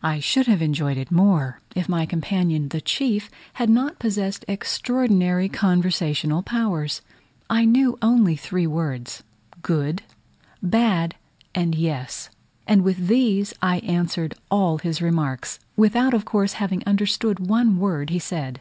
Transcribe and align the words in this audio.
I 0.00 0.20
should 0.20 0.46
have 0.46 0.62
enjoyed 0.62 0.96
it 0.96 1.10
more, 1.10 1.60
if 1.74 1.88
my 1.88 2.06
companion, 2.06 2.68
the 2.68 2.80
chief, 2.80 3.28
had 3.54 3.68
not 3.68 3.98
possessed 3.98 4.44
extraordinary 4.46 5.48
conversational 5.48 6.40
powers. 6.40 7.02
I 7.50 7.64
knew 7.64 7.98
only 8.00 8.36
three 8.36 8.64
words: 8.68 9.24
"good," 9.60 10.02
"bad," 10.62 11.16
and 11.52 11.74
"yes:" 11.74 12.30
and 12.64 12.82
with 12.82 13.08
these 13.08 13.52
I 13.60 13.78
answered 13.80 14.36
all 14.52 14.78
his 14.78 15.02
remarks, 15.02 15.58
without 15.76 16.14
of 16.14 16.24
course 16.24 16.52
having 16.62 16.84
understood 16.86 17.48
one 17.48 17.76
word 17.78 18.10
he 18.10 18.20
said. 18.20 18.60